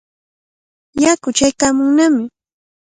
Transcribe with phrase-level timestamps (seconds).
[1.03, 2.23] Yaku chaykaamunnami.